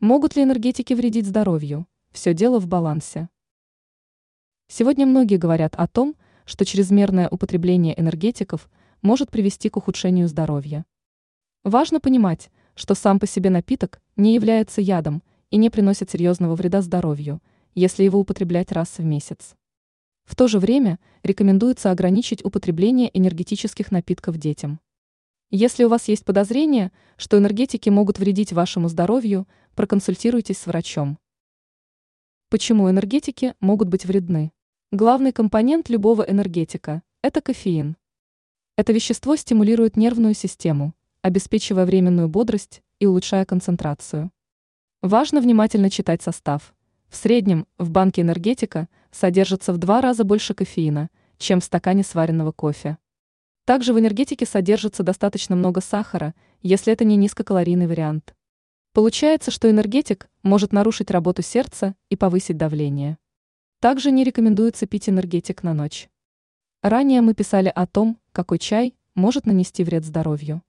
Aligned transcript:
Могут 0.00 0.34
ли 0.34 0.42
энергетики 0.44 0.94
вредить 0.94 1.26
здоровью? 1.26 1.86
Все 2.10 2.32
дело 2.32 2.58
в 2.58 2.66
балансе. 2.66 3.28
Сегодня 4.66 5.04
многие 5.04 5.36
говорят 5.36 5.74
о 5.76 5.86
том, 5.86 6.16
что 6.46 6.64
чрезмерное 6.64 7.28
употребление 7.28 8.00
энергетиков 8.00 8.70
может 9.02 9.30
привести 9.30 9.68
к 9.68 9.76
ухудшению 9.76 10.26
здоровья. 10.26 10.86
Важно 11.64 12.00
понимать, 12.00 12.50
что 12.76 12.94
сам 12.94 13.20
по 13.20 13.26
себе 13.26 13.50
напиток 13.50 14.00
не 14.16 14.32
является 14.32 14.80
ядом 14.80 15.22
и 15.50 15.58
не 15.58 15.68
приносит 15.68 16.08
серьезного 16.08 16.54
вреда 16.54 16.80
здоровью, 16.80 17.42
если 17.74 18.02
его 18.02 18.20
употреблять 18.20 18.72
раз 18.72 18.96
в 18.96 19.04
месяц. 19.04 19.54
В 20.24 20.34
то 20.34 20.48
же 20.48 20.58
время 20.58 20.98
рекомендуется 21.22 21.90
ограничить 21.90 22.42
употребление 22.42 23.10
энергетических 23.12 23.90
напитков 23.90 24.38
детям. 24.38 24.80
Если 25.52 25.82
у 25.82 25.88
вас 25.88 26.06
есть 26.06 26.24
подозрение, 26.24 26.92
что 27.16 27.36
энергетики 27.36 27.88
могут 27.88 28.20
вредить 28.20 28.52
вашему 28.52 28.88
здоровью, 28.88 29.48
проконсультируйтесь 29.80 30.58
с 30.58 30.66
врачом. 30.66 31.18
Почему 32.50 32.90
энергетики 32.90 33.54
могут 33.60 33.88
быть 33.88 34.04
вредны? 34.04 34.52
Главный 34.92 35.32
компонент 35.32 35.88
любого 35.88 36.22
энергетика– 36.22 37.02
это 37.22 37.40
кофеин. 37.40 37.96
Это 38.76 38.92
вещество 38.92 39.36
стимулирует 39.36 39.96
нервную 39.96 40.34
систему, 40.34 40.92
обеспечивая 41.22 41.86
временную 41.86 42.28
бодрость 42.28 42.82
и 42.98 43.06
улучшая 43.06 43.46
концентрацию. 43.46 44.30
Важно 45.00 45.40
внимательно 45.40 45.88
читать 45.88 46.20
состав. 46.20 46.74
В 47.08 47.16
среднем 47.16 47.66
в 47.78 47.88
банке 47.88 48.20
энергетика 48.20 48.86
содержится 49.10 49.72
в 49.72 49.78
два 49.78 50.02
раза 50.02 50.24
больше 50.24 50.52
кофеина, 50.52 51.08
чем 51.38 51.60
в 51.60 51.64
стакане 51.64 52.04
сваренного 52.04 52.52
кофе. 52.52 52.98
Также 53.64 53.94
в 53.94 53.98
энергетике 53.98 54.44
содержится 54.44 55.02
достаточно 55.02 55.56
много 55.56 55.80
сахара, 55.80 56.34
если 56.60 56.92
это 56.92 57.06
не 57.06 57.16
низкокалорийный 57.16 57.86
вариант. 57.86 58.34
Получается, 58.92 59.50
что 59.50 59.70
энергетик 59.70 60.28
может 60.42 60.72
нарушить 60.72 61.10
работу 61.10 61.42
сердца 61.42 61.94
и 62.08 62.16
повысить 62.16 62.56
давление. 62.56 63.18
Также 63.80 64.10
не 64.10 64.24
рекомендуется 64.24 64.86
пить 64.86 65.08
энергетик 65.08 65.62
на 65.62 65.74
ночь. 65.74 66.08
Ранее 66.82 67.20
мы 67.20 67.34
писали 67.34 67.72
о 67.74 67.86
том, 67.86 68.18
какой 68.32 68.58
чай 68.58 68.96
может 69.14 69.46
нанести 69.46 69.84
вред 69.84 70.04
здоровью. 70.04 70.62